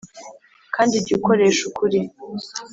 [0.75, 1.99] kandi jya ukoresha ukuri